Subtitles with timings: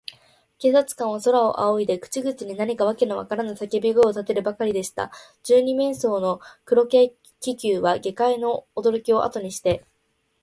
[0.57, 5.11] 警官隊は、空をあおいで、口々に何かわけのわからぬさけび声をたてるばかりでした。
[5.43, 9.85] 二十面相の黒軽気球は、下界のおどろきをあとにして、